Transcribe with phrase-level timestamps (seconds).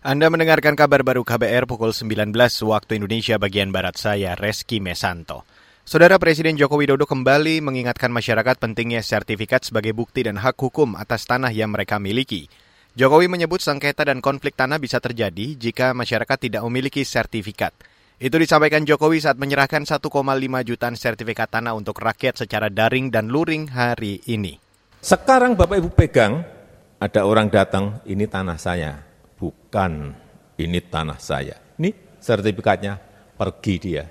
[0.00, 2.32] Anda mendengarkan kabar baru KBR pukul 19
[2.64, 5.44] waktu Indonesia bagian Barat saya, Reski Mesanto.
[5.84, 11.28] Saudara Presiden Joko Widodo kembali mengingatkan masyarakat pentingnya sertifikat sebagai bukti dan hak hukum atas
[11.28, 12.48] tanah yang mereka miliki.
[12.96, 17.76] Jokowi menyebut sengketa dan konflik tanah bisa terjadi jika masyarakat tidak memiliki sertifikat.
[18.16, 20.00] Itu disampaikan Jokowi saat menyerahkan 1,5
[20.64, 24.56] jutaan sertifikat tanah untuk rakyat secara daring dan luring hari ini.
[25.04, 26.40] Sekarang Bapak Ibu pegang,
[26.96, 29.09] ada orang datang, ini tanah saya
[29.40, 30.12] bukan
[30.60, 31.56] ini tanah saya.
[31.80, 33.00] Ini sertifikatnya,
[33.40, 34.04] pergi dia.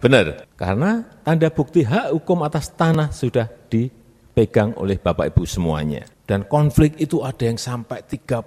[0.00, 6.08] Benar, karena tanda bukti hak hukum atas tanah sudah dipegang oleh Bapak Ibu semuanya.
[6.24, 8.44] Dan konflik itu ada yang sampai 35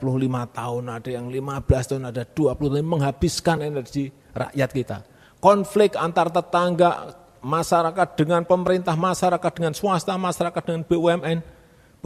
[0.53, 4.97] tahun, ada yang 15 tahun, ada 20 tahun, menghabiskan energi rakyat kita.
[5.41, 11.37] Konflik antar tetangga, masyarakat dengan pemerintah, masyarakat dengan swasta, masyarakat dengan BUMN,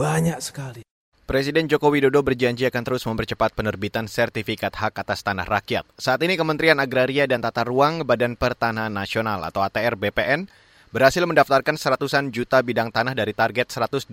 [0.00, 0.85] banyak sekali.
[1.26, 5.82] Presiden Joko Widodo berjanji akan terus mempercepat penerbitan sertifikat hak atas tanah rakyat.
[5.98, 10.46] Saat ini Kementerian Agraria dan Tata Ruang Badan Pertanahan Nasional atau ATR BPN
[10.94, 14.06] berhasil mendaftarkan seratusan juta bidang tanah dari target 126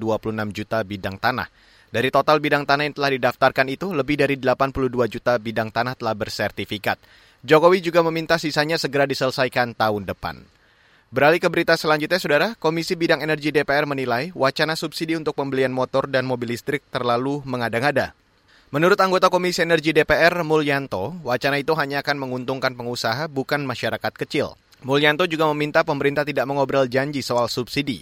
[0.58, 1.53] juta bidang tanah.
[1.94, 6.17] Dari total bidang tanah yang telah didaftarkan itu, lebih dari 82 juta bidang tanah telah
[6.17, 6.98] bersertifikat.
[7.45, 10.42] Jokowi juga meminta sisanya segera diselesaikan tahun depan.
[11.14, 12.47] Beralih ke berita selanjutnya, Saudara.
[12.58, 18.17] Komisi Bidang Energi DPR menilai wacana subsidi untuk pembelian motor dan mobil listrik terlalu mengada-ngada.
[18.73, 24.58] Menurut anggota Komisi Energi DPR, Mulyanto, wacana itu hanya akan menguntungkan pengusaha, bukan masyarakat kecil.
[24.81, 28.02] Mulyanto juga meminta pemerintah tidak mengobrol janji soal subsidi.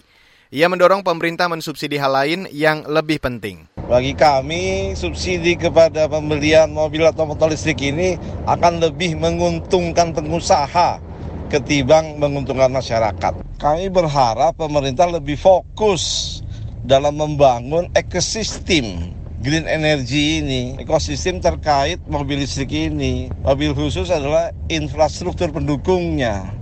[0.56, 3.68] Ia mendorong pemerintah mensubsidi hal lain yang lebih penting.
[3.92, 8.16] Bagi kami, subsidi kepada pembelian mobil atau motor listrik ini
[8.48, 11.11] akan lebih menguntungkan pengusaha
[11.52, 13.60] ketimbang menguntungkan masyarakat.
[13.60, 16.40] Kami berharap pemerintah lebih fokus
[16.88, 19.12] dalam membangun ekosistem
[19.44, 23.28] green energy ini, ekosistem terkait mobil listrik ini.
[23.44, 26.56] Mobil khusus adalah infrastruktur pendukungnya.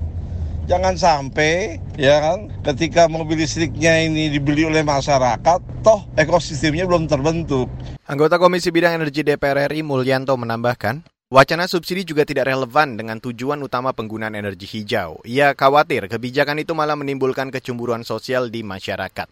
[0.65, 7.69] Jangan sampai ya kan ketika mobil listriknya ini dibeli oleh masyarakat, toh ekosistemnya belum terbentuk.
[8.05, 13.61] Anggota Komisi Bidang Energi DPR RI Mulyanto menambahkan, Wacana subsidi juga tidak relevan dengan tujuan
[13.61, 15.21] utama penggunaan energi hijau.
[15.21, 19.29] Ia khawatir kebijakan itu malah menimbulkan kecemburuan sosial di masyarakat.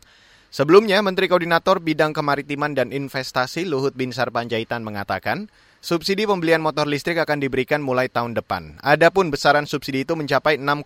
[0.53, 5.49] Sebelumnya, Menteri Koordinator Bidang Kemaritiman dan Investasi Luhut Binsar Panjaitan mengatakan,
[5.81, 8.77] subsidi pembelian motor listrik akan diberikan mulai tahun depan.
[8.85, 10.85] Adapun besaran subsidi itu mencapai 6,5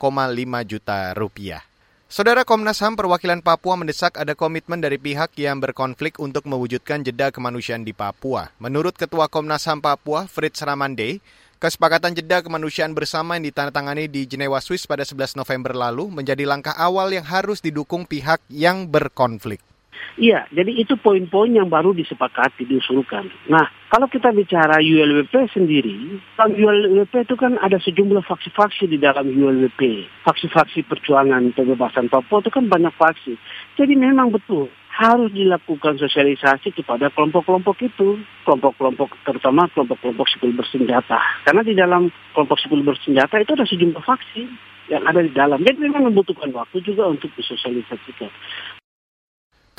[0.64, 1.71] juta rupiah.
[2.12, 7.32] Saudara Komnas HAM perwakilan Papua mendesak ada komitmen dari pihak yang berkonflik untuk mewujudkan jeda
[7.32, 8.52] kemanusiaan di Papua.
[8.60, 11.24] Menurut Ketua Komnas HAM Papua, Fritz Ramande,
[11.64, 16.76] kesepakatan jeda kemanusiaan bersama yang ditandatangani di Jenewa, Swiss pada 11 November lalu menjadi langkah
[16.76, 19.64] awal yang harus didukung pihak yang berkonflik.
[20.20, 23.32] Iya, jadi itu poin-poin yang baru disepakati, diusulkan.
[23.48, 29.32] Nah, kalau kita bicara ULWP sendiri, dalam ULWP itu kan ada sejumlah faksi-faksi di dalam
[29.32, 30.04] ULWP.
[30.28, 33.40] Faksi-faksi perjuangan pembebasan Papua itu kan banyak faksi.
[33.80, 41.18] Jadi memang betul harus dilakukan sosialisasi kepada kelompok-kelompok itu, kelompok-kelompok terutama kelompok-kelompok sipil bersenjata.
[41.48, 44.44] Karena di dalam kelompok sipil bersenjata itu ada sejumlah faksi
[44.92, 45.64] yang ada di dalam.
[45.64, 48.28] Jadi memang membutuhkan waktu juga untuk disosialisasikan.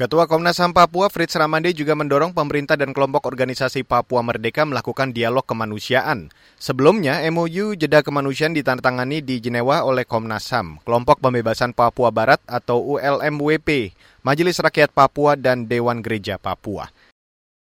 [0.03, 5.15] Ketua Komnas HAM Papua Fritz Ramande juga mendorong pemerintah dan kelompok organisasi Papua Merdeka melakukan
[5.15, 6.27] dialog kemanusiaan.
[6.59, 12.83] Sebelumnya, MOU Jeda Kemanusiaan ditandatangani di Jenewa oleh Komnas HAM, Kelompok Pembebasan Papua Barat atau
[12.83, 13.95] ULMWP,
[14.27, 16.91] Majelis Rakyat Papua dan Dewan Gereja Papua.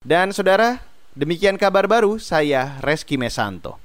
[0.02, 0.82] Dan saudara,
[1.14, 3.83] demikian kabar baru saya Reski Mesanto.